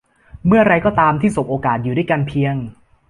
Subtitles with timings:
[0.47, 2.55] เมื่อไรก็ตามที่สบโอกาสอยู่ด้วยกันเพียง